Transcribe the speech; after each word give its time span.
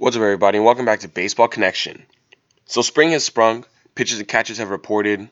What's 0.00 0.14
up, 0.14 0.22
everybody, 0.22 0.58
and 0.58 0.64
welcome 0.64 0.84
back 0.84 1.00
to 1.00 1.08
Baseball 1.08 1.48
Connection. 1.48 2.06
So, 2.66 2.82
spring 2.82 3.10
has 3.10 3.24
sprung, 3.24 3.64
pitchers 3.96 4.20
and 4.20 4.28
catchers 4.28 4.58
have 4.58 4.70
reported. 4.70 5.28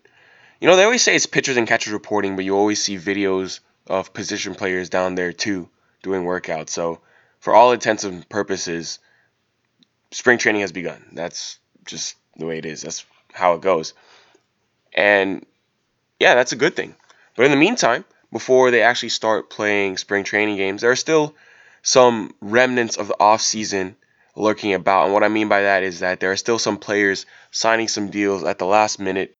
You 0.60 0.66
know, 0.66 0.74
they 0.74 0.82
always 0.82 1.02
say 1.02 1.14
it's 1.14 1.24
pitchers 1.24 1.56
and 1.56 1.68
catchers 1.68 1.92
reporting, 1.92 2.34
but 2.34 2.44
you 2.44 2.56
always 2.56 2.82
see 2.82 2.96
videos 2.96 3.60
of 3.86 4.12
position 4.12 4.56
players 4.56 4.88
down 4.90 5.14
there 5.14 5.32
too 5.32 5.68
doing 6.02 6.24
workouts. 6.24 6.70
So, 6.70 6.98
for 7.38 7.54
all 7.54 7.70
intents 7.70 8.02
and 8.02 8.28
purposes, 8.28 8.98
spring 10.10 10.36
training 10.36 10.62
has 10.62 10.72
begun. 10.72 11.10
That's 11.12 11.60
just 11.84 12.16
the 12.36 12.46
way 12.46 12.58
it 12.58 12.66
is, 12.66 12.82
that's 12.82 13.06
how 13.32 13.54
it 13.54 13.60
goes. 13.60 13.94
And 14.92 15.46
yeah, 16.18 16.34
that's 16.34 16.50
a 16.50 16.56
good 16.56 16.74
thing. 16.74 16.96
But 17.36 17.44
in 17.44 17.52
the 17.52 17.56
meantime, 17.56 18.04
before 18.32 18.72
they 18.72 18.82
actually 18.82 19.10
start 19.10 19.48
playing 19.48 19.96
spring 19.96 20.24
training 20.24 20.56
games, 20.56 20.80
there 20.80 20.90
are 20.90 20.96
still 20.96 21.36
some 21.82 22.34
remnants 22.40 22.96
of 22.96 23.06
the 23.06 23.20
off 23.20 23.42
season 23.42 23.94
lurking 24.36 24.74
about. 24.74 25.04
And 25.04 25.14
what 25.14 25.24
I 25.24 25.28
mean 25.28 25.48
by 25.48 25.62
that 25.62 25.82
is 25.82 26.00
that 26.00 26.20
there 26.20 26.30
are 26.30 26.36
still 26.36 26.58
some 26.58 26.76
players 26.76 27.26
signing 27.50 27.88
some 27.88 28.10
deals 28.10 28.44
at 28.44 28.58
the 28.58 28.66
last 28.66 29.00
minute, 29.00 29.36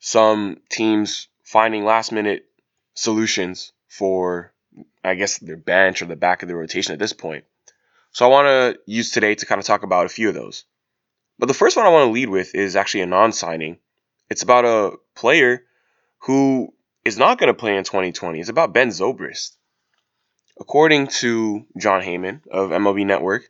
some 0.00 0.58
teams 0.68 1.28
finding 1.44 1.84
last 1.84 2.12
minute 2.12 2.44
solutions 2.94 3.72
for, 3.88 4.52
I 5.02 5.14
guess, 5.14 5.38
their 5.38 5.56
bench 5.56 6.02
or 6.02 6.06
the 6.06 6.16
back 6.16 6.42
of 6.42 6.48
the 6.48 6.56
rotation 6.56 6.92
at 6.92 6.98
this 6.98 7.12
point. 7.12 7.44
So 8.12 8.26
I 8.26 8.28
want 8.28 8.46
to 8.46 8.80
use 8.86 9.12
today 9.12 9.34
to 9.36 9.46
kind 9.46 9.60
of 9.60 9.66
talk 9.66 9.84
about 9.84 10.06
a 10.06 10.10
few 10.10 10.28
of 10.28 10.34
those. 10.34 10.64
But 11.38 11.46
the 11.46 11.54
first 11.54 11.76
one 11.76 11.86
I 11.86 11.90
want 11.90 12.08
to 12.08 12.12
lead 12.12 12.28
with 12.28 12.54
is 12.54 12.76
actually 12.76 13.02
a 13.02 13.06
non 13.06 13.32
signing. 13.32 13.78
It's 14.28 14.42
about 14.42 14.64
a 14.64 14.96
player 15.14 15.64
who 16.18 16.74
is 17.04 17.16
not 17.16 17.38
going 17.38 17.48
to 17.48 17.58
play 17.58 17.76
in 17.76 17.84
2020. 17.84 18.40
It's 18.40 18.48
about 18.48 18.74
Ben 18.74 18.88
Zobrist. 18.88 19.56
According 20.58 21.06
to 21.06 21.64
Jon 21.78 22.02
Heyman 22.02 22.46
of 22.48 22.70
MLB 22.70 23.06
Network, 23.06 23.48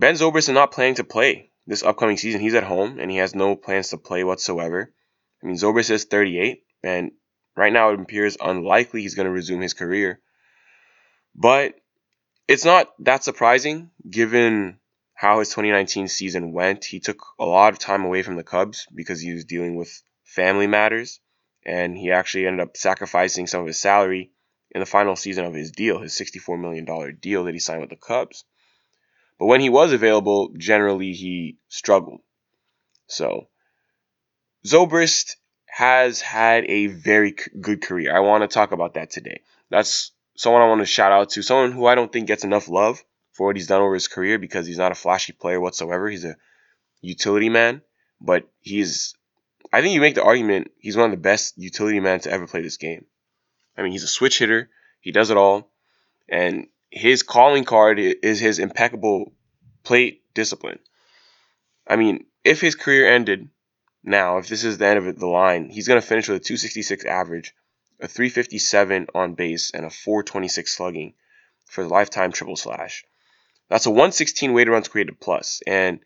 Ben 0.00 0.14
Zobrist 0.14 0.48
is 0.48 0.48
not 0.48 0.72
planning 0.72 0.94
to 0.94 1.04
play 1.04 1.50
this 1.66 1.82
upcoming 1.82 2.16
season. 2.16 2.40
He's 2.40 2.54
at 2.54 2.62
home 2.62 2.98
and 2.98 3.10
he 3.10 3.18
has 3.18 3.34
no 3.34 3.54
plans 3.54 3.90
to 3.90 3.98
play 3.98 4.24
whatsoever. 4.24 4.90
I 5.42 5.46
mean, 5.46 5.56
Zobrist 5.56 5.90
is 5.90 6.04
38, 6.04 6.62
and 6.82 7.12
right 7.54 7.70
now 7.70 7.90
it 7.90 8.00
appears 8.00 8.38
unlikely 8.40 9.02
he's 9.02 9.14
going 9.14 9.26
to 9.26 9.30
resume 9.30 9.60
his 9.60 9.74
career. 9.74 10.20
But 11.34 11.74
it's 12.48 12.64
not 12.64 12.88
that 13.00 13.24
surprising 13.24 13.90
given 14.08 14.78
how 15.12 15.40
his 15.40 15.50
2019 15.50 16.08
season 16.08 16.54
went. 16.54 16.86
He 16.86 17.00
took 17.00 17.22
a 17.38 17.44
lot 17.44 17.74
of 17.74 17.78
time 17.78 18.06
away 18.06 18.22
from 18.22 18.36
the 18.36 18.42
Cubs 18.42 18.86
because 18.94 19.20
he 19.20 19.34
was 19.34 19.44
dealing 19.44 19.76
with 19.76 20.02
family 20.24 20.66
matters, 20.66 21.20
and 21.66 21.94
he 21.94 22.10
actually 22.10 22.46
ended 22.46 22.66
up 22.66 22.78
sacrificing 22.78 23.46
some 23.46 23.60
of 23.60 23.66
his 23.66 23.78
salary 23.78 24.32
in 24.70 24.80
the 24.80 24.86
final 24.86 25.14
season 25.14 25.44
of 25.44 25.52
his 25.52 25.72
deal, 25.72 26.00
his 26.00 26.18
$64 26.18 26.58
million 26.58 26.86
deal 27.20 27.44
that 27.44 27.52
he 27.52 27.60
signed 27.60 27.82
with 27.82 27.90
the 27.90 27.96
Cubs. 27.96 28.46
But 29.40 29.46
when 29.46 29.62
he 29.62 29.70
was 29.70 29.92
available, 29.92 30.52
generally 30.56 31.12
he 31.12 31.56
struggled. 31.68 32.20
So, 33.06 33.48
Zobrist 34.66 35.36
has 35.66 36.20
had 36.20 36.66
a 36.66 36.88
very 36.88 37.34
good 37.58 37.80
career. 37.80 38.14
I 38.14 38.20
want 38.20 38.42
to 38.42 38.48
talk 38.48 38.72
about 38.72 38.94
that 38.94 39.10
today. 39.10 39.40
That's 39.70 40.12
someone 40.36 40.60
I 40.60 40.68
want 40.68 40.80
to 40.80 40.86
shout 40.86 41.10
out 41.10 41.30
to, 41.30 41.42
someone 41.42 41.72
who 41.72 41.86
I 41.86 41.94
don't 41.94 42.12
think 42.12 42.28
gets 42.28 42.44
enough 42.44 42.68
love 42.68 43.02
for 43.32 43.46
what 43.46 43.56
he's 43.56 43.66
done 43.66 43.80
over 43.80 43.94
his 43.94 44.08
career 44.08 44.38
because 44.38 44.66
he's 44.66 44.76
not 44.76 44.92
a 44.92 44.94
flashy 44.94 45.32
player 45.32 45.58
whatsoever. 45.58 46.10
He's 46.10 46.26
a 46.26 46.36
utility 47.00 47.48
man, 47.48 47.80
but 48.20 48.46
he's 48.60 49.14
I 49.72 49.80
think 49.80 49.94
you 49.94 50.02
make 50.02 50.16
the 50.16 50.24
argument 50.24 50.70
he's 50.78 50.98
one 50.98 51.06
of 51.06 51.12
the 51.12 51.22
best 51.22 51.56
utility 51.56 52.00
men 52.00 52.20
to 52.20 52.30
ever 52.30 52.46
play 52.46 52.60
this 52.60 52.76
game. 52.76 53.06
I 53.74 53.82
mean, 53.82 53.92
he's 53.92 54.02
a 54.02 54.08
switch 54.08 54.38
hitter. 54.38 54.68
He 55.00 55.12
does 55.12 55.30
it 55.30 55.38
all. 55.38 55.70
And 56.28 56.66
his 56.90 57.22
calling 57.22 57.64
card 57.64 57.98
is 57.98 58.40
his 58.40 58.58
impeccable 58.58 59.32
plate 59.84 60.22
discipline. 60.34 60.78
I 61.86 61.96
mean, 61.96 62.26
if 62.44 62.60
his 62.60 62.74
career 62.74 63.12
ended 63.12 63.48
now, 64.02 64.38
if 64.38 64.48
this 64.48 64.64
is 64.64 64.78
the 64.78 64.86
end 64.86 64.98
of 64.98 65.18
the 65.18 65.26
line, 65.26 65.68
he's 65.68 65.88
going 65.88 66.00
to 66.00 66.06
finish 66.06 66.28
with 66.28 66.40
a 66.40 66.44
266 66.44 67.04
average, 67.04 67.54
a 68.00 68.08
357 68.08 69.08
on 69.14 69.34
base, 69.34 69.70
and 69.72 69.84
a 69.84 69.90
426 69.90 70.76
slugging 70.76 71.14
for 71.66 71.84
the 71.84 71.90
lifetime 71.90 72.32
triple 72.32 72.56
slash. 72.56 73.04
That's 73.68 73.86
a 73.86 73.90
116 73.90 74.52
weighted 74.52 74.72
runs 74.72 74.88
created 74.88 75.20
plus, 75.20 75.62
and 75.66 76.00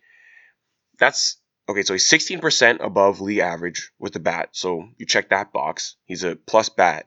that's 0.99 1.39
okay. 1.69 1.83
So 1.83 1.95
he's 1.95 2.09
16% 2.09 2.85
above 2.85 3.21
league 3.21 3.39
average 3.39 3.91
with 3.99 4.13
the 4.13 4.21
bat. 4.21 4.51
So 4.53 4.89
you 4.99 5.07
check 5.07 5.31
that 5.31 5.53
box. 5.53 5.97
He's 6.05 6.25
a 6.25 6.37
plus 6.37 6.69
bat. 6.69 7.07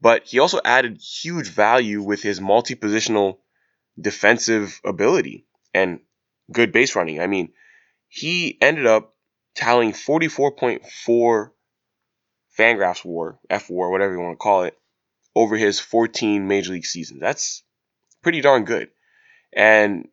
But 0.00 0.26
he 0.26 0.38
also 0.38 0.60
added 0.64 1.00
huge 1.00 1.48
value 1.48 2.02
with 2.02 2.22
his 2.22 2.40
multi 2.40 2.74
positional 2.74 3.38
defensive 4.00 4.80
ability 4.84 5.46
and 5.74 6.00
good 6.50 6.72
base 6.72 6.96
running. 6.96 7.20
I 7.20 7.26
mean, 7.26 7.52
he 8.08 8.56
ended 8.60 8.86
up 8.86 9.14
tallying 9.54 9.92
44.4 9.92 11.50
Fangraphs 12.58 13.04
WAR, 13.04 13.38
F 13.48 13.70
WAR, 13.70 13.90
whatever 13.90 14.12
you 14.12 14.20
want 14.20 14.32
to 14.32 14.42
call 14.42 14.64
it, 14.64 14.76
over 15.34 15.56
his 15.56 15.78
14 15.80 16.48
major 16.48 16.72
league 16.72 16.86
seasons. 16.86 17.20
That's 17.20 17.62
pretty 18.22 18.40
darn 18.40 18.64
good. 18.64 18.88
And 19.52 20.08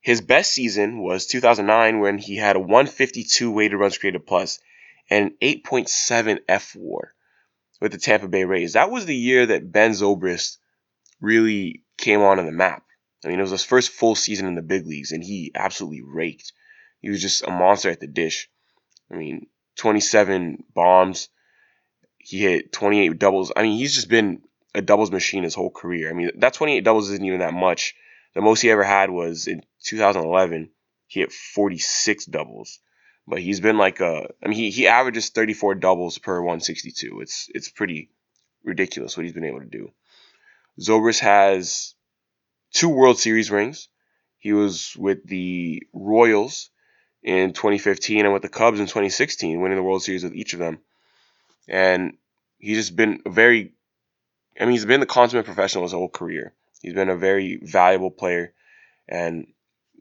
his 0.00 0.20
best 0.20 0.52
season 0.52 1.02
was 1.02 1.26
2009 1.26 2.00
when 2.00 2.18
he 2.18 2.36
had 2.36 2.56
a 2.56 2.60
152 2.60 3.50
weighted 3.50 3.78
runs 3.78 3.98
created 3.98 4.26
plus 4.26 4.60
and 5.10 5.32
an 5.32 5.36
8.7 5.42 6.38
F 6.48 6.74
WAR 6.76 7.14
with 7.80 7.92
the 7.92 7.98
Tampa 7.98 8.28
Bay 8.28 8.44
Rays. 8.44 8.74
That 8.74 8.90
was 8.90 9.06
the 9.06 9.16
year 9.16 9.46
that 9.46 9.72
Ben 9.72 9.92
Zobrist 9.92 10.58
really 11.20 11.82
came 11.98 12.20
on 12.20 12.38
in 12.38 12.46
the 12.46 12.52
map. 12.52 12.82
I 13.24 13.28
mean, 13.28 13.38
it 13.38 13.42
was 13.42 13.50
his 13.50 13.64
first 13.64 13.90
full 13.90 14.14
season 14.14 14.46
in 14.46 14.54
the 14.54 14.62
big 14.62 14.86
leagues, 14.86 15.12
and 15.12 15.22
he 15.22 15.52
absolutely 15.54 16.02
raked. 16.02 16.52
He 17.00 17.10
was 17.10 17.22
just 17.22 17.46
a 17.46 17.50
monster 17.50 17.90
at 17.90 18.00
the 18.00 18.06
dish. 18.06 18.48
I 19.10 19.16
mean, 19.16 19.46
27 19.76 20.64
bombs. 20.74 21.28
He 22.18 22.40
hit 22.40 22.72
28 22.72 23.18
doubles. 23.18 23.52
I 23.54 23.62
mean, 23.62 23.78
he's 23.78 23.94
just 23.94 24.08
been 24.08 24.42
a 24.74 24.82
doubles 24.82 25.10
machine 25.10 25.44
his 25.44 25.54
whole 25.54 25.70
career. 25.70 26.10
I 26.10 26.14
mean, 26.14 26.30
that 26.38 26.54
28 26.54 26.84
doubles 26.84 27.10
isn't 27.10 27.24
even 27.24 27.40
that 27.40 27.54
much. 27.54 27.94
The 28.34 28.40
most 28.40 28.60
he 28.60 28.70
ever 28.70 28.82
had 28.82 29.10
was 29.10 29.46
in 29.46 29.62
2011. 29.84 30.70
He 31.06 31.20
hit 31.20 31.32
46 31.32 32.26
doubles 32.26 32.80
but 33.26 33.40
he's 33.40 33.60
been 33.60 33.78
like 33.78 34.00
a. 34.00 34.28
I 34.42 34.48
mean, 34.48 34.58
he 34.58 34.70
he 34.70 34.86
averages 34.86 35.30
34 35.30 35.76
doubles 35.76 36.18
per 36.18 36.40
162. 36.40 37.20
It's 37.20 37.48
it's 37.54 37.68
pretty 37.68 38.10
ridiculous 38.62 39.16
what 39.16 39.24
he's 39.24 39.34
been 39.34 39.44
able 39.44 39.60
to 39.60 39.66
do. 39.66 39.90
Zobrist 40.80 41.20
has 41.20 41.94
two 42.72 42.88
World 42.88 43.18
Series 43.18 43.50
rings. 43.50 43.88
He 44.38 44.52
was 44.52 44.94
with 44.96 45.26
the 45.26 45.82
Royals 45.92 46.70
in 47.22 47.52
2015 47.52 48.26
and 48.26 48.34
with 48.34 48.42
the 48.42 48.48
Cubs 48.48 48.80
in 48.80 48.86
2016, 48.86 49.60
winning 49.60 49.76
the 49.76 49.82
World 49.82 50.02
Series 50.02 50.24
with 50.24 50.34
each 50.34 50.52
of 50.52 50.58
them. 50.58 50.78
And 51.66 52.18
he's 52.58 52.76
just 52.76 52.96
been 52.96 53.22
a 53.24 53.30
very, 53.30 53.72
I 54.60 54.64
mean, 54.64 54.72
he's 54.72 54.84
been 54.84 55.00
the 55.00 55.06
consummate 55.06 55.46
professional 55.46 55.84
his 55.84 55.92
whole 55.92 56.10
career. 56.10 56.52
He's 56.82 56.92
been 56.92 57.08
a 57.08 57.16
very 57.16 57.56
valuable 57.62 58.10
player, 58.10 58.52
and 59.08 59.46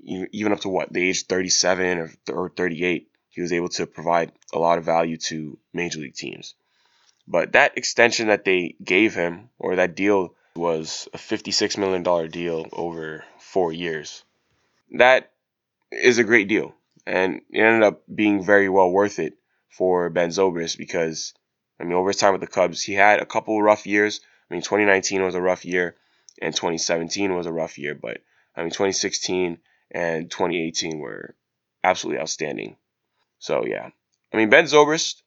even 0.03 0.51
up 0.51 0.59
to 0.61 0.69
what 0.69 0.91
the 0.91 1.07
age 1.07 1.25
37 1.27 1.97
or, 1.99 2.11
or 2.29 2.49
38, 2.49 3.09
he 3.33 3.41
was 3.41 3.51
able 3.51 3.69
to 3.69 3.87
provide 3.87 4.31
a 4.53 4.59
lot 4.59 4.77
of 4.77 4.85
value 4.85 5.17
to 5.17 5.57
major 5.73 5.99
league 5.99 6.13
teams. 6.13 6.53
But 7.27 7.53
that 7.53 7.77
extension 7.77 8.27
that 8.27 8.45
they 8.45 8.75
gave 8.83 9.15
him, 9.15 9.49
or 9.57 9.75
that 9.75 9.95
deal, 9.95 10.35
was 10.55 11.09
a 11.13 11.17
$56 11.17 11.77
million 11.79 12.29
deal 12.29 12.67
over 12.71 13.25
four 13.39 13.73
years. 13.73 14.23
That 14.91 15.31
is 15.91 16.19
a 16.19 16.23
great 16.23 16.47
deal. 16.47 16.75
And 17.07 17.41
it 17.49 17.59
ended 17.59 17.81
up 17.81 18.03
being 18.13 18.43
very 18.43 18.69
well 18.69 18.91
worth 18.91 19.17
it 19.17 19.33
for 19.67 20.11
Ben 20.11 20.29
Zobrist 20.29 20.77
because, 20.77 21.33
I 21.79 21.85
mean, 21.85 21.93
over 21.93 22.09
his 22.09 22.17
time 22.17 22.33
with 22.33 22.41
the 22.41 22.47
Cubs, 22.47 22.83
he 22.83 22.93
had 22.93 23.19
a 23.19 23.25
couple 23.25 23.59
rough 23.59 23.87
years. 23.87 24.21
I 24.51 24.53
mean, 24.53 24.61
2019 24.61 25.23
was 25.23 25.33
a 25.33 25.41
rough 25.41 25.65
year, 25.65 25.95
and 26.39 26.53
2017 26.53 27.33
was 27.33 27.47
a 27.47 27.51
rough 27.51 27.79
year. 27.79 27.95
But, 27.95 28.21
I 28.55 28.61
mean, 28.61 28.69
2016 28.69 29.57
and 29.89 30.29
2018 30.29 30.99
were 30.99 31.33
absolutely 31.83 32.21
outstanding 32.21 32.75
so 33.43 33.65
yeah, 33.65 33.89
I 34.33 34.37
mean 34.37 34.49
Ben 34.49 34.63
Zobrist, 34.63 35.21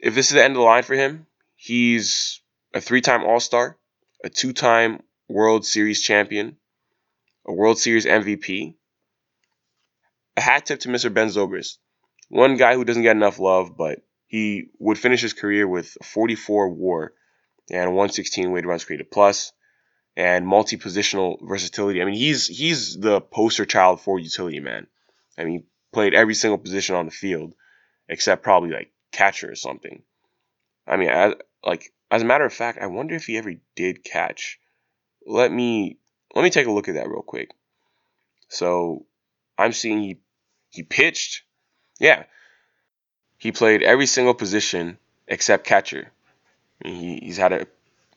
if 0.00 0.16
this 0.16 0.26
is 0.26 0.32
the 0.32 0.42
end 0.42 0.54
of 0.54 0.58
the 0.58 0.64
line 0.64 0.82
for 0.82 0.96
him, 0.96 1.28
he's 1.54 2.40
a 2.74 2.80
three-time 2.80 3.22
All-Star, 3.22 3.78
a 4.24 4.28
two-time 4.28 5.04
World 5.28 5.64
Series 5.64 6.02
champion, 6.02 6.56
a 7.46 7.52
World 7.52 7.78
Series 7.78 8.06
MVP. 8.06 8.74
A 10.36 10.40
hat 10.40 10.66
tip 10.66 10.80
to 10.80 10.88
Mr. 10.88 11.14
Ben 11.14 11.28
Zobrist, 11.28 11.78
one 12.28 12.56
guy 12.56 12.74
who 12.74 12.84
doesn't 12.84 13.04
get 13.04 13.14
enough 13.14 13.38
love, 13.38 13.76
but 13.76 14.00
he 14.26 14.70
would 14.80 14.98
finish 14.98 15.20
his 15.20 15.32
career 15.32 15.68
with 15.68 15.96
44 16.02 16.70
WAR 16.70 17.12
and 17.70 17.90
116 17.90 18.50
weighted 18.50 18.68
runs 18.68 18.84
created 18.84 19.12
plus 19.12 19.52
and 20.16 20.44
multi-positional 20.44 21.38
versatility. 21.40 22.02
I 22.02 22.04
mean, 22.04 22.14
he's 22.14 22.48
he's 22.48 22.98
the 22.98 23.20
poster 23.20 23.64
child 23.64 24.00
for 24.00 24.18
utility 24.18 24.58
man. 24.58 24.88
I 25.38 25.44
mean, 25.44 25.66
played 25.92 26.14
every 26.14 26.34
single 26.34 26.58
position 26.58 26.94
on 26.94 27.06
the 27.06 27.10
field 27.10 27.54
except 28.08 28.42
probably 28.42 28.70
like 28.70 28.92
catcher 29.12 29.50
or 29.50 29.54
something. 29.54 30.02
I 30.86 30.96
mean, 30.96 31.08
as, 31.08 31.34
like 31.64 31.92
as 32.10 32.22
a 32.22 32.24
matter 32.24 32.44
of 32.44 32.52
fact, 32.52 32.78
I 32.80 32.86
wonder 32.86 33.14
if 33.14 33.26
he 33.26 33.36
ever 33.36 33.54
did 33.76 34.04
catch. 34.04 34.58
Let 35.26 35.52
me 35.52 35.98
let 36.34 36.42
me 36.42 36.50
take 36.50 36.66
a 36.66 36.72
look 36.72 36.88
at 36.88 36.94
that 36.94 37.08
real 37.08 37.22
quick. 37.22 37.50
So 38.48 39.06
I'm 39.56 39.72
seeing 39.72 40.02
he 40.02 40.18
he 40.70 40.82
pitched. 40.82 41.42
Yeah. 41.98 42.24
He 43.38 43.52
played 43.52 43.82
every 43.82 44.06
single 44.06 44.34
position 44.34 44.98
except 45.26 45.66
catcher. 45.66 46.10
He, 46.84 47.20
he's 47.22 47.36
had 47.36 47.52
an 47.52 47.66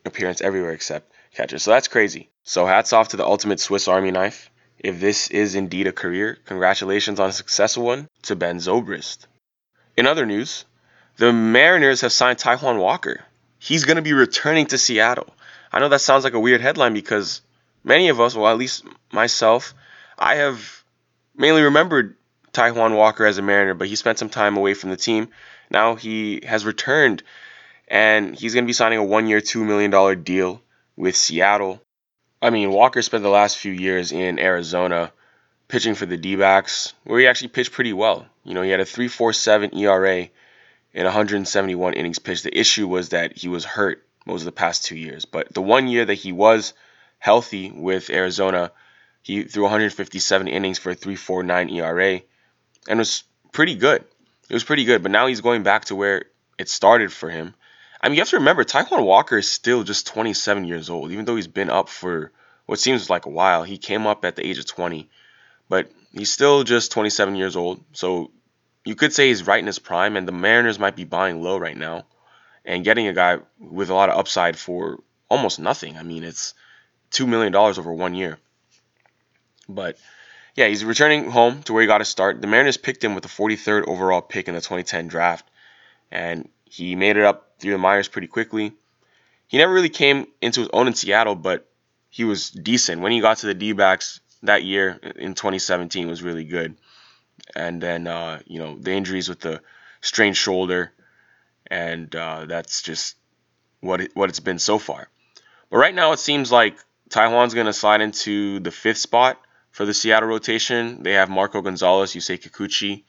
appearance 0.06 0.42
everywhere 0.42 0.72
except 0.72 1.12
catcher. 1.34 1.60
So 1.60 1.72
that's 1.72 1.88
crazy. 1.88 2.30
So 2.44 2.66
hats 2.66 2.94
off 2.94 3.10
to 3.10 3.18
the 3.18 3.26
ultimate 3.26 3.60
Swiss 3.60 3.88
Army 3.88 4.12
knife. 4.12 4.50
If 4.84 5.00
this 5.00 5.30
is 5.30 5.54
indeed 5.54 5.86
a 5.86 5.92
career, 5.92 6.40
congratulations 6.46 7.20
on 7.20 7.30
a 7.30 7.34
successful 7.34 7.84
one 7.84 8.08
to 8.24 8.36
Ben 8.36 8.58
Zobrist. 8.58 9.28
In 9.96 10.08
other 10.08 10.26
news, 10.26 10.66
the 11.18 11.32
Mariners 11.32 12.02
have 12.02 12.12
signed 12.12 12.40
Taijuan 12.40 12.80
Walker. 12.80 13.24
He's 13.60 13.86
going 13.86 13.98
to 13.98 14.02
be 14.02 14.14
returning 14.14 14.66
to 14.68 14.80
Seattle. 14.80 15.36
I 15.72 15.80
know 15.80 15.90
that 15.90 16.02
sounds 16.02 16.24
like 16.24 16.34
a 16.34 16.40
weird 16.40 16.62
headline 16.62 16.96
because 16.96 17.42
many 17.84 18.10
of 18.10 18.20
us, 18.20 18.34
well, 18.34 18.52
at 18.52 18.58
least 18.58 18.84
myself, 19.12 19.76
I 20.18 20.38
have 20.38 20.84
mainly 21.36 21.62
remembered 21.62 22.16
Taijuan 22.52 22.98
Walker 22.98 23.26
as 23.26 23.38
a 23.38 23.44
Mariner, 23.44 23.76
but 23.76 23.88
he 23.88 23.96
spent 23.96 24.18
some 24.18 24.30
time 24.30 24.58
away 24.58 24.74
from 24.74 24.90
the 24.90 24.98
team. 24.98 25.30
Now 25.70 25.94
he 25.94 26.42
has 26.44 26.66
returned 26.66 27.22
and 27.88 28.36
he's 28.36 28.56
going 28.56 28.64
to 28.64 28.70
be 28.70 28.74
signing 28.74 28.98
a 28.98 29.04
one 29.04 29.28
year, 29.28 29.42
$2 29.42 29.64
million 29.64 30.24
deal 30.24 30.62
with 30.96 31.16
Seattle. 31.16 31.82
I 32.42 32.50
mean, 32.50 32.72
Walker 32.72 33.02
spent 33.02 33.24
the 33.24 33.30
last 33.30 33.58
few 33.58 33.72
years 33.72 34.12
in 34.12 34.40
Arizona 34.40 35.12
pitching 35.68 35.96
for 35.96 36.06
the 36.06 36.18
D 36.18 36.36
backs, 36.36 36.94
where 37.04 37.20
he 37.20 37.28
actually 37.28 37.50
pitched 37.50 37.72
pretty 37.72 37.94
well. 37.94 38.26
You 38.44 38.54
know, 38.54 38.62
he 38.62 38.72
had 38.72 38.80
a 38.80 38.86
3.47 38.86 39.76
ERA 39.78 40.30
in 40.94 41.04
171 41.04 41.94
innings 41.94 42.20
pitched. 42.20 42.44
The 42.44 42.58
issue 42.58 42.88
was 42.88 43.10
that 43.10 43.38
he 43.38 43.48
was 43.48 43.64
hurt 43.64 44.06
most 44.26 44.42
of 44.42 44.46
the 44.46 44.52
past 44.52 44.86
two 44.86 44.98
years. 44.98 45.26
But 45.26 45.54
the 45.54 45.62
one 45.62 45.88
year 45.88 46.04
that 46.06 46.16
he 46.16 46.32
was 46.32 46.74
healthy 47.20 47.72
with 47.72 48.10
Arizona, 48.10 48.72
he 49.22 49.44
threw 49.44 49.64
157 49.64 50.48
innings 50.48 50.80
for 50.80 50.92
a 50.92 50.96
3.49 50.96 51.72
ERA 51.74 52.22
and 52.88 53.00
was 53.00 53.24
pretty 53.52 53.76
good. 53.76 54.04
It 54.50 54.54
was 54.54 54.64
pretty 54.64 54.86
good. 54.86 55.04
But 55.04 55.12
now 55.12 55.28
he's 55.28 55.42
going 55.42 55.64
back 55.64 55.86
to 55.86 55.96
where 55.96 56.26
it 56.58 56.70
started 56.70 57.14
for 57.14 57.30
him. 57.30 57.54
I 58.02 58.10
mean, 58.10 58.16
you 58.16 58.22
have 58.22 58.30
to 58.30 58.38
remember, 58.38 58.64
Taijuan 58.64 59.06
Walker 59.06 59.38
is 59.38 59.52
still 59.52 59.84
just 59.84 60.08
27 60.08 60.66
years 60.66 60.90
old, 60.90 61.12
even 61.12 61.26
though 61.26 61.36
he's 61.36 61.48
been 61.48 61.70
up 61.70 61.88
for 61.88 62.32
what 62.66 62.80
seems 62.80 63.10
like 63.10 63.28
a 63.28 63.30
while. 63.30 63.64
He 63.64 63.78
came 63.78 64.08
up 64.08 64.26
at 64.26 64.36
the 64.36 64.46
age 64.46 64.58
of 64.58 64.66
20, 64.66 65.08
but 65.70 65.92
he's 66.12 66.32
still 66.32 66.64
just 66.64 66.92
27 66.92 67.36
years 67.36 67.56
old. 67.56 67.84
So 67.94 68.32
you 68.84 68.96
could 68.96 69.14
say 69.14 69.28
he's 69.28 69.46
right 69.46 69.60
in 69.60 69.68
his 69.68 69.78
prime, 69.78 70.18
and 70.18 70.28
the 70.28 70.32
Mariners 70.32 70.80
might 70.80 70.96
be 70.96 71.04
buying 71.04 71.44
low 71.44 71.58
right 71.58 71.78
now 71.78 72.06
and 72.66 72.84
getting 72.84 73.08
a 73.08 73.14
guy 73.14 73.38
with 73.60 73.92
a 73.92 73.94
lot 73.94 74.10
of 74.10 74.18
upside 74.18 74.58
for 74.58 75.00
almost 75.30 75.60
nothing. 75.60 75.98
I 75.98 76.04
mean, 76.04 76.24
it's 76.24 76.56
$2 77.12 77.28
million 77.28 77.56
over 77.56 77.94
one 77.94 78.16
year. 78.16 78.40
But 79.70 79.98
yeah, 80.56 80.68
he's 80.68 80.84
returning 80.84 81.30
home 81.30 81.62
to 81.64 81.74
where 81.74 81.82
he 81.82 81.88
got 81.88 82.00
to 82.00 82.06
start. 82.06 82.42
The 82.42 82.48
Mariners 82.48 82.78
picked 82.78 83.04
him 83.04 83.14
with 83.14 83.24
the 83.24 83.30
43rd 83.30 83.88
overall 83.88 84.22
pick 84.22 84.48
in 84.48 84.56
the 84.56 84.62
2010 84.62 85.08
draft, 85.08 85.48
and 86.12 86.50
he 86.72 86.96
made 86.96 87.18
it 87.18 87.26
up 87.26 87.56
through 87.60 87.74
the 87.74 87.78
minors 87.78 88.08
pretty 88.08 88.28
quickly. 88.28 88.72
He 89.48 89.58
never 89.58 89.74
really 89.74 89.90
came 89.90 90.28
into 90.42 90.62
his 90.62 90.70
own 90.72 90.88
in 90.88 90.94
Seattle, 90.94 91.36
but 91.36 91.70
he 92.10 92.24
was 92.24 92.50
decent. 92.50 93.02
When 93.02 93.12
he 93.12 93.20
got 93.20 93.40
to 93.40 93.48
the 93.48 93.54
D 93.54 93.74
backs 93.74 94.22
that 94.44 94.64
year 94.64 94.98
in 95.18 95.34
2017 95.34 96.08
was 96.08 96.24
really 96.24 96.46
good. 96.46 96.78
And 97.54 97.82
then, 97.82 98.08
uh, 98.08 98.40
you 98.46 98.60
know, 98.60 98.78
the 98.80 98.94
injuries 98.94 99.28
with 99.28 99.42
the 99.42 99.62
strained 100.00 100.38
shoulder, 100.38 100.94
and 101.68 102.16
uh, 102.16 102.46
that's 102.46 102.82
just 102.82 103.18
what 103.82 104.00
it, 104.00 104.12
what 104.14 104.30
it's 104.30 104.40
been 104.40 104.60
so 104.60 104.78
far. 104.78 105.10
But 105.70 105.78
right 105.78 105.94
now, 105.94 106.14
it 106.14 106.20
seems 106.20 106.54
like 106.54 106.78
Taijuan's 107.10 107.54
going 107.54 107.66
to 107.66 107.74
slide 107.74 108.00
into 108.00 108.62
the 108.62 108.72
fifth 108.72 109.00
spot 109.00 109.42
for 109.72 109.86
the 109.86 109.94
Seattle 109.94 110.30
rotation. 110.30 111.04
They 111.04 111.14
have 111.14 111.30
Marco 111.30 111.62
Gonzalez, 111.62 112.14
Yusei 112.14 112.42
Kikuchi, 112.42 113.04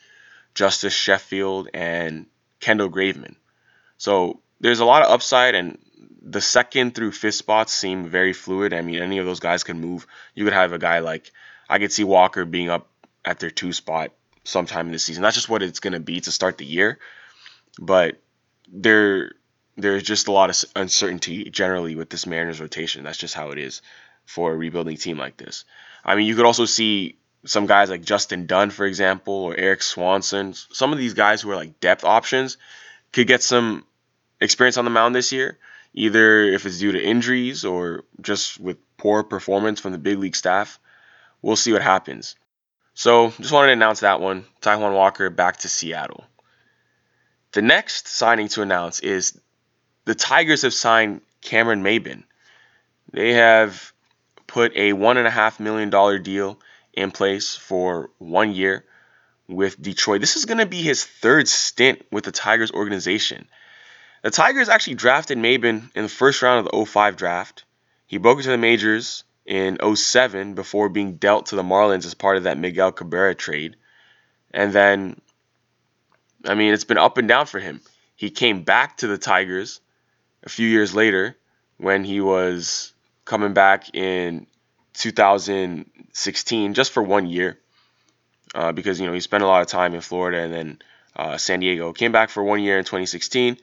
Justus 0.52 0.92
Sheffield, 0.92 1.68
and 1.72 2.26
Kendall 2.58 2.90
Graveman. 2.90 3.36
So 4.02 4.40
there's 4.58 4.80
a 4.80 4.84
lot 4.84 5.02
of 5.02 5.12
upside, 5.12 5.54
and 5.54 5.78
the 6.20 6.40
second 6.40 6.92
through 6.92 7.12
fifth 7.12 7.36
spots 7.36 7.72
seem 7.72 8.08
very 8.08 8.32
fluid. 8.32 8.74
I 8.74 8.80
mean, 8.80 9.00
any 9.00 9.18
of 9.18 9.26
those 9.26 9.38
guys 9.38 9.62
can 9.62 9.80
move. 9.80 10.08
You 10.34 10.42
could 10.42 10.54
have 10.54 10.72
a 10.72 10.78
guy 10.80 10.98
like 10.98 11.30
I 11.68 11.78
could 11.78 11.92
see 11.92 12.02
Walker 12.02 12.44
being 12.44 12.68
up 12.68 12.88
at 13.24 13.38
their 13.38 13.52
two 13.52 13.72
spot 13.72 14.10
sometime 14.42 14.86
in 14.86 14.92
the 14.92 14.98
season. 14.98 15.22
That's 15.22 15.36
just 15.36 15.48
what 15.48 15.62
it's 15.62 15.78
going 15.78 15.92
to 15.92 16.00
be 16.00 16.20
to 16.20 16.32
start 16.32 16.58
the 16.58 16.64
year. 16.64 16.98
But 17.78 18.16
there, 18.66 19.34
there's 19.76 20.02
just 20.02 20.26
a 20.26 20.32
lot 20.32 20.50
of 20.50 20.64
uncertainty 20.74 21.48
generally 21.50 21.94
with 21.94 22.10
this 22.10 22.26
Mariners 22.26 22.60
rotation. 22.60 23.04
That's 23.04 23.18
just 23.18 23.34
how 23.34 23.50
it 23.50 23.58
is 23.58 23.82
for 24.26 24.52
a 24.52 24.56
rebuilding 24.56 24.96
team 24.96 25.16
like 25.16 25.36
this. 25.36 25.64
I 26.04 26.16
mean, 26.16 26.26
you 26.26 26.34
could 26.34 26.46
also 26.46 26.64
see 26.64 27.18
some 27.44 27.66
guys 27.66 27.88
like 27.88 28.02
Justin 28.02 28.46
Dunn, 28.46 28.70
for 28.70 28.84
example, 28.84 29.34
or 29.34 29.56
Erik 29.56 29.80
Swanson. 29.80 30.54
Some 30.54 30.92
of 30.92 30.98
these 30.98 31.14
guys 31.14 31.40
who 31.40 31.52
are 31.52 31.56
like 31.56 31.78
depth 31.78 32.02
options 32.02 32.56
could 33.12 33.28
get 33.28 33.44
some 33.44 33.84
experience 34.42 34.76
on 34.76 34.84
the 34.84 34.90
mound 34.90 35.14
this 35.14 35.32
year, 35.32 35.58
either 35.94 36.44
if 36.44 36.66
it's 36.66 36.78
due 36.78 36.92
to 36.92 37.02
injuries 37.02 37.64
or 37.64 38.04
just 38.20 38.58
with 38.60 38.78
poor 38.96 39.22
performance 39.22 39.80
from 39.80 39.92
the 39.92 39.98
big 39.98 40.18
league 40.18 40.36
staff. 40.36 40.78
We'll 41.40 41.56
see 41.56 41.72
what 41.72 41.82
happens. 41.82 42.36
So, 42.94 43.30
just 43.30 43.52
wanted 43.52 43.68
to 43.68 43.72
announce 43.72 44.00
that 44.00 44.20
one. 44.20 44.44
Taijuan 44.60 44.94
Walker 44.94 45.30
back 45.30 45.58
to 45.58 45.68
Seattle. 45.68 46.24
The 47.52 47.62
next 47.62 48.08
signing 48.08 48.48
to 48.48 48.62
announce 48.62 49.00
is 49.00 49.38
the 50.04 50.14
Tigers 50.14 50.62
have 50.62 50.74
signed 50.74 51.22
Cameron 51.40 51.82
Maybin. 51.82 52.24
They 53.12 53.34
have 53.34 53.92
put 54.46 54.72
a 54.76 54.92
$1.5 54.92 55.60
million 55.60 56.22
deal 56.22 56.58
in 56.92 57.10
place 57.10 57.54
for 57.54 58.10
one 58.18 58.52
year 58.52 58.84
with 59.48 59.80
Detroit. 59.80 60.20
This 60.20 60.36
is 60.36 60.44
going 60.44 60.58
to 60.58 60.66
be 60.66 60.82
his 60.82 61.04
third 61.04 61.48
stint 61.48 62.04
with 62.10 62.24
the 62.24 62.32
Tigers 62.32 62.70
organization. 62.70 63.48
The 64.22 64.30
Tigers 64.30 64.68
actually 64.68 64.94
drafted 64.94 65.36
Maybin 65.36 65.90
in 65.96 66.04
the 66.04 66.08
first 66.08 66.42
round 66.42 66.64
of 66.64 66.70
the 66.70 66.86
05 66.86 67.16
draft. 67.16 67.64
He 68.06 68.18
broke 68.18 68.38
into 68.38 68.50
the 68.50 68.58
majors 68.58 69.24
in 69.44 69.78
07 69.96 70.54
before 70.54 70.88
being 70.88 71.16
dealt 71.16 71.46
to 71.46 71.56
the 71.56 71.64
Marlins 71.64 72.06
as 72.06 72.14
part 72.14 72.36
of 72.36 72.44
that 72.44 72.56
Miguel 72.56 72.92
Cabrera 72.92 73.34
trade. 73.34 73.76
And 74.54 74.72
then, 74.72 75.20
I 76.46 76.54
mean, 76.54 76.72
it's 76.72 76.84
been 76.84 76.98
up 76.98 77.18
and 77.18 77.26
down 77.26 77.46
for 77.46 77.58
him. 77.58 77.80
He 78.14 78.30
came 78.30 78.62
back 78.62 78.98
to 78.98 79.08
the 79.08 79.18
Tigers 79.18 79.80
a 80.44 80.48
few 80.48 80.68
years 80.68 80.94
later 80.94 81.36
when 81.78 82.04
he 82.04 82.20
was 82.20 82.92
coming 83.24 83.54
back 83.54 83.92
in 83.92 84.46
2016 84.94 86.74
just 86.74 86.92
for 86.92 87.02
one 87.02 87.26
year 87.26 87.58
uh, 88.54 88.70
because, 88.70 89.00
you 89.00 89.06
know, 89.08 89.12
he 89.12 89.20
spent 89.20 89.42
a 89.42 89.48
lot 89.48 89.62
of 89.62 89.66
time 89.66 89.94
in 89.94 90.00
Florida 90.00 90.42
and 90.42 90.52
then 90.52 90.78
uh, 91.16 91.38
San 91.38 91.58
Diego. 91.58 91.92
Came 91.92 92.12
back 92.12 92.30
for 92.30 92.44
one 92.44 92.62
year 92.62 92.78
in 92.78 92.84
2016 92.84 93.56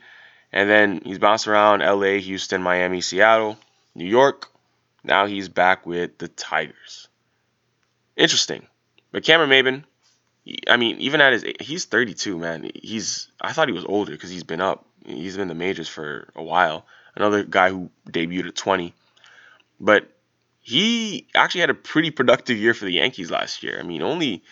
and 0.52 0.70
then 0.70 1.02
he's 1.04 1.20
bounced 1.20 1.48
around 1.48 1.82
LA, 1.82 2.20
Houston, 2.20 2.62
Miami, 2.62 3.02
Seattle, 3.02 3.58
New 3.96 4.06
York. 4.06 4.50
Now 5.04 5.26
he's 5.26 5.50
back 5.50 5.86
with 5.86 6.18
the 6.18 6.28
Tigers. 6.28 7.08
Interesting. 8.16 8.66
But 9.12 9.24
Cameron 9.24 9.50
Maybin, 9.50 9.84
I 10.68 10.78
mean, 10.78 10.98
even 11.00 11.22
at 11.22 11.34
his 11.34 11.46
he's 11.60 11.86
32, 11.86 12.38
man. 12.38 12.70
He's 12.76 13.30
I 13.42 13.54
thought 13.54 13.68
he 13.68 13.74
was 13.74 13.86
older 13.86 14.12
because 14.12 14.30
he's 14.30 14.44
been 14.44 14.62
up. 14.62 14.86
He's 15.06 15.36
been 15.36 15.44
in 15.44 15.48
the 15.48 15.56
majors 15.56 15.88
for 15.88 16.30
a 16.36 16.44
while. 16.44 16.86
Another 17.16 17.44
guy 17.44 17.70
who 17.70 17.90
debuted 18.10 18.48
at 18.48 18.56
20. 18.56 18.94
But 19.80 20.10
he 20.62 21.28
actually 21.36 21.62
had 21.62 21.70
a 21.70 21.76
pretty 21.76 22.12
productive 22.12 22.58
year 22.58 22.74
for 22.74 22.86
the 22.86 22.92
Yankees 22.92 23.32
last 23.32 23.64
year. 23.64 23.80
I 23.80 23.84
mean, 23.84 24.02
only 24.02 24.44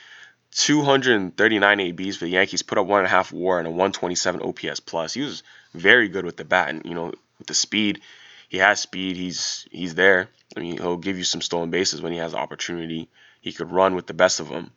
239 0.57 1.79
ABs 1.79 2.17
for 2.17 2.25
the 2.25 2.31
Yankees, 2.31 2.63
put 2.63 2.79
up 2.79 2.87
one 2.87 3.01
and 3.01 3.05
a 3.05 3.11
half 3.11 3.31
WAR 3.31 3.59
and 3.59 3.67
a 3.67 3.69
127 3.69 4.41
OPS 4.41 4.79
plus. 4.79 5.13
He 5.13 5.21
was 5.21 5.43
very 5.75 6.09
good 6.09 6.25
with 6.25 6.35
the 6.35 6.45
bat, 6.45 6.69
and 6.69 6.81
you 6.83 6.95
know, 6.95 7.13
with 7.37 7.45
the 7.45 7.53
speed, 7.53 8.01
he 8.49 8.57
has 8.57 8.79
speed. 8.79 9.17
He's 9.17 9.67
he's 9.69 9.93
there. 9.93 10.29
I 10.55 10.59
mean, 10.59 10.77
he'll 10.77 10.97
give 10.97 11.19
you 11.19 11.23
some 11.23 11.41
stolen 11.41 11.69
bases 11.69 12.01
when 12.01 12.11
he 12.11 12.17
has 12.17 12.31
the 12.31 12.39
opportunity. 12.39 13.07
He 13.39 13.53
could 13.53 13.71
run 13.71 13.93
with 13.93 14.07
the 14.07 14.15
best 14.15 14.39
of 14.39 14.49
them, 14.49 14.71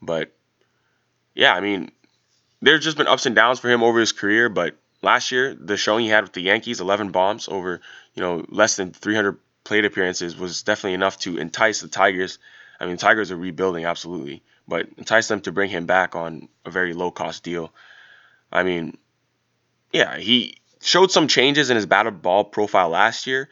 but 0.00 0.32
yeah, 1.34 1.52
I 1.52 1.60
mean, 1.60 1.92
there's 2.62 2.82
just 2.82 2.96
been 2.96 3.06
ups 3.06 3.26
and 3.26 3.36
downs 3.36 3.60
for 3.60 3.68
him 3.68 3.82
over 3.82 4.00
his 4.00 4.12
career. 4.12 4.48
But 4.48 4.74
last 5.02 5.32
year, 5.32 5.54
the 5.54 5.76
showing 5.76 6.04
he 6.04 6.10
had 6.10 6.24
with 6.24 6.32
the 6.32 6.40
Yankees, 6.40 6.80
11 6.80 7.10
bombs 7.10 7.46
over 7.46 7.82
you 8.14 8.22
know 8.22 8.42
less 8.48 8.76
than 8.76 8.92
300 8.92 9.38
plate 9.64 9.84
appearances, 9.84 10.34
was 10.34 10.62
definitely 10.62 10.94
enough 10.94 11.18
to 11.20 11.36
entice 11.36 11.82
the 11.82 11.88
Tigers. 11.88 12.38
I 12.80 12.86
mean, 12.86 12.96
Tigers 12.96 13.30
are 13.30 13.36
rebuilding 13.36 13.84
absolutely 13.84 14.42
but 14.66 14.88
entice 14.96 15.28
them 15.28 15.40
to 15.42 15.52
bring 15.52 15.70
him 15.70 15.86
back 15.86 16.14
on 16.14 16.48
a 16.64 16.70
very 16.70 16.92
low 16.94 17.10
cost 17.10 17.42
deal. 17.42 17.72
I 18.52 18.62
mean, 18.62 18.96
yeah, 19.92 20.16
he 20.18 20.58
showed 20.80 21.10
some 21.10 21.28
changes 21.28 21.70
in 21.70 21.76
his 21.76 21.86
batted 21.86 22.22
ball 22.22 22.44
profile 22.44 22.88
last 22.88 23.26
year. 23.26 23.48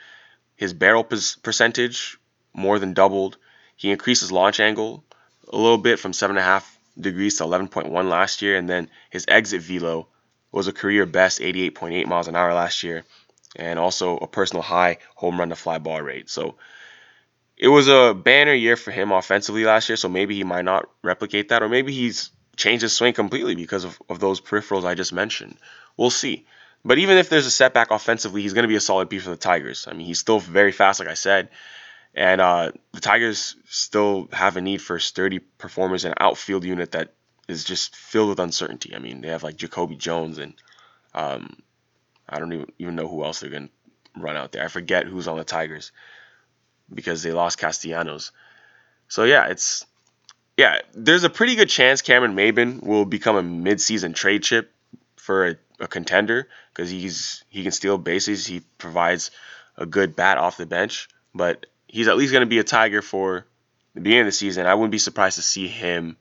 His 0.57 0.73
barrel 0.73 1.05
percentage 1.05 2.19
more 2.55 2.79
than 2.79 2.95
doubled. 2.95 3.37
He 3.77 3.91
increased 3.91 4.21
his 4.21 4.33
launch 4.33 4.61
angle 4.61 5.05
a 5.49 5.57
little 5.57 5.79
bit 5.79 5.99
from 5.99 6.13
7.5 6.13 6.65
degrees 6.99 7.39
to 7.39 7.45
11.1 7.45 8.09
last 8.09 8.43
year. 8.43 8.57
And 8.57 8.69
then 8.69 8.89
his 9.11 9.25
exit 9.29 9.63
velo 9.63 10.09
was 10.51 10.69
a 10.69 10.73
career 10.73 11.07
best 11.07 11.41
88.8 11.41 12.07
miles 12.07 12.29
an 12.29 12.37
hour 12.37 12.55
last 12.55 12.83
year. 12.83 13.05
And 13.57 13.79
also 13.79 14.17
a 14.17 14.27
personal 14.27 14.63
high 14.63 14.99
home 15.15 15.39
run 15.39 15.51
to 15.51 15.57
fly 15.57 15.79
ball 15.79 16.01
rate. 16.01 16.31
So 16.31 16.57
it 17.63 17.69
was 17.69 17.87
a 17.87 18.13
banner 18.13 18.53
year 18.53 18.77
for 18.77 18.91
him 18.91 19.13
offensively 19.13 19.63
last 19.63 19.89
year, 19.89 19.95
so 19.95 20.09
maybe 20.09 20.35
he 20.35 20.43
might 20.43 20.65
not 20.65 20.91
replicate 21.01 21.51
that, 21.51 21.63
or 21.63 21.69
maybe 21.69 21.93
he's 21.93 22.31
changed 22.57 22.83
his 22.83 22.93
swing 22.93 23.13
completely 23.13 23.55
because 23.55 23.85
of, 23.85 24.03
of 24.11 24.19
those 24.19 24.41
peripherals 24.41 24.85
I 24.85 24.97
just 24.97 25.13
mentioned. 25.13 25.59
We'll 25.97 26.11
see. 26.11 26.45
But 26.85 26.99
even 26.99 27.19
if 27.19 27.29
there's 27.29 27.47
a 27.47 27.53
setback 27.53 27.93
offensively, 27.93 28.43
he's 28.43 28.53
going 28.53 28.65
to 28.65 28.69
be 28.69 28.75
a 28.75 28.81
solid 28.81 29.09
piece 29.09 29.23
for 29.23 29.31
the 29.31 29.37
Tigers. 29.37 29.87
I 29.89 29.93
mean, 29.93 30.09
he's 30.09 30.19
still 30.19 30.41
very 30.41 30.73
fast, 30.73 30.99
like 30.99 31.09
I 31.09 31.15
said. 31.15 31.51
And 32.17 32.41
uh, 32.41 32.73
the 32.95 33.01
Tigers 33.01 33.55
still 33.67 34.29
have 34.33 34.57
a 34.57 34.61
need 34.61 34.83
for 34.83 34.99
sturdy 34.99 35.39
performers 35.39 36.05
and 36.05 36.17
outfield 36.19 36.65
unit 36.65 36.91
that 36.93 37.15
is 37.47 37.63
just 37.63 37.95
filled 37.95 38.31
with 38.31 38.41
uncertainty. 38.41 38.93
I 38.93 38.99
mean, 38.99 39.21
they 39.21 39.29
have 39.29 39.45
like 39.45 39.57
Jacoby 39.57 39.95
Jones 39.95 40.39
and 40.39 40.55
um, 41.15 41.59
I 42.29 42.41
don't 42.41 42.53
even, 42.53 42.73
even 42.81 42.97
know 42.97 43.07
who 43.07 43.23
else 43.23 43.39
they're 43.39 43.51
going 43.51 43.69
to 43.69 44.21
run 44.21 44.37
out 44.37 44.51
there. 44.51 44.65
I 44.65 44.69
forget 44.69 45.07
who's 45.07 45.29
on 45.29 45.39
the 45.39 45.45
Tigers 45.45 45.93
because 46.95 47.23
they 47.23 47.33
lost 47.33 47.59
Castellanos. 47.59 48.33
So 49.09 49.25
yeah, 49.25 49.49
it's 49.49 49.85
yeah, 50.57 50.81
there's 50.95 51.25
a 51.25 51.31
pretty 51.31 51.55
good 51.55 51.69
chance 51.69 52.03
Cameron 52.03 52.35
Maybin 52.35 52.83
will 52.83 53.05
become 53.05 53.37
a 53.37 53.43
midseason 53.43 54.15
trade 54.15 54.43
chip 54.43 54.73
for 55.17 55.49
a, 55.49 55.57
a 55.81 55.89
contender 55.89 56.49
because 56.73 56.91
he's 56.91 57.45
he 57.49 57.63
can 57.63 57.73
steal 57.73 57.99
bases. 57.99 58.47
He 58.47 58.61
provides 58.79 59.31
a 59.77 59.87
good 59.87 60.15
bat 60.15 60.39
off 60.39 60.57
the 60.57 60.67
bench, 60.67 61.09
but 61.35 61.67
he's 61.89 62.09
at 62.09 62.17
least 62.17 62.33
going 62.33 62.43
to 62.43 62.47
be 62.47 62.59
a 62.59 62.65
Tiger 62.65 63.03
for 63.03 63.47
the 63.95 64.01
beginning 64.01 64.23
of 64.23 64.27
the 64.27 64.33
season. 64.33 64.67
I 64.67 64.75
wouldn't 64.75 64.93
be 64.93 64.99
surprised 64.99 65.37
to 65.37 65.43
see 65.43 65.69
him 65.69 66.17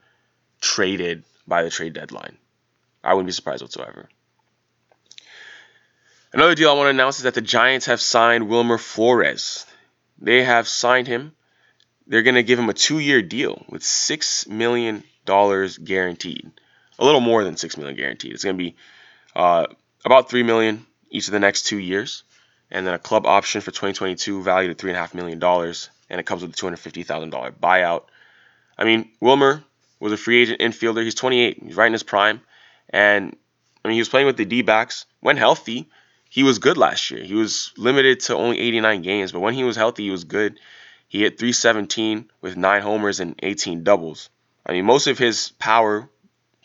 traded 0.59 1.23
by 1.47 1.63
the 1.63 1.69
trade 1.69 1.93
deadline. 1.93 2.37
I 3.03 3.13
wouldn't 3.13 3.27
be 3.27 3.33
surprised 3.33 3.61
whatsoever. 3.61 4.09
Another 6.33 6.55
deal 6.55 6.69
I 6.69 6.73
want 6.73 6.85
to 6.85 6.91
announce 6.91 7.17
is 7.17 7.23
that 7.23 7.33
the 7.33 7.41
Giants 7.41 7.87
have 7.87 7.99
signed 7.99 8.47
Wilmer 8.47 8.77
Flores. 8.77 9.65
They 10.21 10.43
have 10.43 10.67
signed 10.67 11.07
him. 11.07 11.33
They're 12.07 12.21
going 12.21 12.35
to 12.35 12.43
give 12.43 12.59
him 12.59 12.69
a 12.69 12.73
two-year 12.73 13.23
deal 13.23 13.65
with 13.67 13.83
six 13.83 14.47
million 14.47 15.03
dollars 15.25 15.77
guaranteed. 15.77 16.51
A 16.99 17.05
little 17.05 17.21
more 17.21 17.43
than 17.43 17.57
six 17.57 17.75
million 17.75 17.97
guaranteed. 17.97 18.33
It's 18.33 18.43
going 18.43 18.57
to 18.57 18.63
be 18.63 18.75
uh, 19.35 19.65
about 20.05 20.29
three 20.29 20.43
million 20.43 20.85
each 21.09 21.27
of 21.27 21.31
the 21.33 21.39
next 21.39 21.63
two 21.63 21.77
years, 21.77 22.23
and 22.69 22.85
then 22.85 22.93
a 22.93 22.99
club 22.99 23.25
option 23.25 23.61
for 23.61 23.71
2022 23.71 24.43
valued 24.43 24.71
at 24.71 24.77
three 24.77 24.91
and 24.91 24.97
a 24.97 24.99
half 24.99 25.13
million 25.15 25.39
dollars, 25.39 25.89
and 26.09 26.19
it 26.19 26.25
comes 26.25 26.43
with 26.43 26.51
a 26.51 26.55
two 26.55 26.65
hundred 26.67 26.77
fifty 26.77 27.03
thousand 27.03 27.31
dollar 27.31 27.51
buyout. 27.51 28.03
I 28.77 28.83
mean, 28.83 29.09
Wilmer 29.19 29.63
was 29.99 30.13
a 30.13 30.17
free 30.17 30.41
agent 30.41 30.61
infielder. 30.61 31.03
He's 31.03 31.15
28. 31.15 31.63
He's 31.63 31.75
right 31.75 31.87
in 31.87 31.93
his 31.93 32.03
prime, 32.03 32.41
and 32.89 33.35
I 33.83 33.87
mean, 33.87 33.95
he 33.95 34.01
was 34.01 34.09
playing 34.09 34.27
with 34.27 34.37
the 34.37 34.45
D-backs 34.45 35.05
when 35.19 35.37
healthy 35.37 35.89
he 36.31 36.43
was 36.43 36.59
good 36.59 36.77
last 36.77 37.11
year. 37.11 37.21
He 37.21 37.33
was 37.33 37.73
limited 37.75 38.21
to 38.21 38.37
only 38.37 38.57
89 38.57 39.01
games, 39.01 39.33
but 39.33 39.41
when 39.41 39.53
he 39.53 39.65
was 39.65 39.75
healthy, 39.75 40.03
he 40.03 40.11
was 40.11 40.23
good. 40.23 40.61
He 41.09 41.23
hit 41.23 41.37
317 41.37 42.31
with 42.39 42.55
nine 42.55 42.81
homers 42.81 43.19
and 43.19 43.35
18 43.43 43.83
doubles. 43.83 44.29
I 44.65 44.71
mean, 44.71 44.85
most 44.85 45.07
of 45.07 45.17
his 45.17 45.49
power 45.59 46.09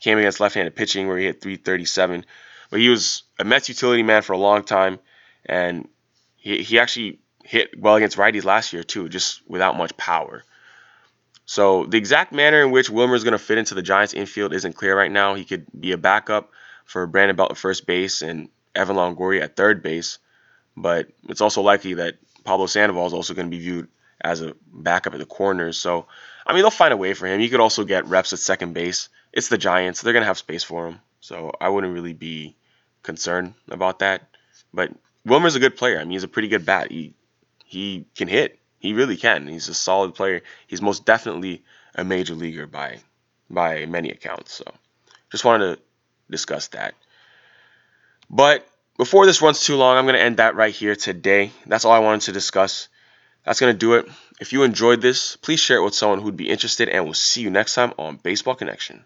came 0.01 0.19
against 0.19 0.39
left-handed 0.39 0.77
pitching, 0.77 1.09
where 1.09 1.19
he 1.19 1.25
hit 1.25 1.41
337. 1.41 2.25
But 2.71 2.79
he 2.79 2.89
was 2.89 3.25
a 3.41 3.45
Mets 3.45 3.69
utility 3.69 4.05
man 4.05 4.23
for 4.23 4.35
a 4.35 4.39
long 4.39 4.63
time, 4.63 5.01
and 5.45 5.89
he 6.37 6.63
he 6.63 6.79
actually 6.79 7.19
hit 7.43 7.77
well 7.77 7.97
against 7.97 8.17
righties 8.17 8.45
last 8.45 8.73
year 8.73 8.85
too, 8.85 9.09
just 9.09 9.43
without 9.49 9.77
much 9.77 9.97
power. 9.97 10.45
So 11.45 11.87
the 11.87 11.99
exact 11.99 12.33
manner 12.33 12.63
in 12.63 12.71
which 12.71 12.89
Wilmer 12.89 13.17
is 13.17 13.25
going 13.25 13.33
to 13.33 13.39
fit 13.39 13.59
into 13.59 13.75
the 13.75 13.83
Giants 13.83 14.15
infield 14.15 14.55
isn't 14.55 14.75
clear 14.75 14.97
right 14.97 15.11
now. 15.11 15.35
He 15.35 15.45
could 15.45 15.67
be 15.77 15.91
a 15.91 15.99
backup 15.99 16.51
for 16.85 17.05
Brandon 17.09 17.35
Belt 17.35 17.51
at 17.51 17.57
first 17.57 17.85
base 17.85 18.23
and 18.23 18.49
Evan 18.77 18.97
Longoria 18.97 19.43
at 19.43 19.57
third 19.57 19.83
base, 19.83 20.19
but 20.77 21.09
it's 21.29 21.41
also 21.41 21.63
likely 21.63 21.95
that 21.95 22.17
Pablo 22.45 22.67
Sandoval 22.67 23.07
is 23.07 23.13
also 23.13 23.35
going 23.35 23.47
to 23.47 23.57
be 23.57 23.63
viewed 23.63 23.89
as 24.21 24.43
a 24.43 24.55
backup 24.73 25.15
at 25.15 25.19
the 25.19 25.27
corners. 25.27 25.79
So, 25.79 26.07
I 26.47 26.53
mean, 26.53 26.63
they'll 26.63 26.71
find 26.71 26.95
a 26.95 26.97
way 26.97 27.15
for 27.15 27.27
him. 27.27 27.41
He 27.41 27.49
could 27.49 27.61
also 27.61 27.85
get 27.85 28.07
reps 28.07 28.33
at 28.33 28.39
second 28.39 28.73
base. 28.73 29.09
It's 29.33 29.49
the 29.49 29.59
Giants. 29.59 30.01
They're 30.01 30.13
going 30.13 30.23
to 30.23 30.29
have 30.29 30.39
space 30.39 30.65
for 30.65 30.87
him. 30.87 31.01
So 31.21 31.53
I 31.61 31.69
wouldn't 31.69 31.93
really 31.93 32.13
be 32.13 32.57
concerned 33.03 33.55
about 33.69 33.99
that. 33.99 34.29
But 34.73 34.93
Wilmer's 35.25 35.57
a 35.57 35.61
good 35.61 35.77
player. 35.77 35.99
I 35.99 36.05
mean, 36.05 36.13
he's 36.13 36.23
a 36.23 36.29
pretty 36.29 36.49
good 36.49 36.65
bat. 36.65 36.91
He 36.91 37.15
he 37.65 38.07
can 38.15 38.29
hit. 38.29 38.59
He 38.79 38.93
really 38.93 39.17
can. 39.17 39.49
He's 39.49 39.69
a 39.69 39.75
solid 39.75 40.15
player. 40.15 40.43
He's 40.69 40.81
most 40.81 41.05
definitely 41.05 41.65
a 41.95 42.05
major 42.05 42.35
leaguer 42.35 42.67
by 42.67 43.01
by 43.51 43.87
many 43.87 44.11
accounts. 44.11 44.53
So 44.53 44.65
just 45.33 45.45
wanted 45.45 45.77
to 45.77 45.83
discuss 46.31 46.69
that. 46.69 46.95
But 48.29 48.67
before 48.99 49.27
this 49.27 49.43
runs 49.43 49.63
too 49.63 49.77
long, 49.77 49.97
I'm 49.97 50.05
going 50.05 50.17
to 50.17 50.23
end 50.23 50.39
that 50.39 50.57
right 50.57 50.75
here 50.75 50.97
today. 50.97 51.53
That's 51.67 51.85
all 51.85 51.93
I 51.93 52.01
wanted 52.01 52.23
to 52.23 52.33
discuss. 52.33 52.89
That's 53.45 53.61
going 53.61 53.73
to 53.73 53.79
do 53.79 53.95
it. 53.95 54.07
If 54.41 54.53
you 54.53 54.65
enjoyed 54.65 55.01
this, 55.01 55.37
please 55.37 55.61
share 55.61 55.79
it 55.79 55.85
with 55.85 55.95
someone 55.95 56.21
who'd 56.21 56.37
be 56.37 56.51
interested, 56.51 56.89
and 56.89 57.05
we'll 57.05 57.15
see 57.15 57.43
you 57.43 57.51
next 57.51 57.75
time 57.75 57.93
on 57.99 58.17
Baseball 58.17 58.55
Connection. 58.55 59.05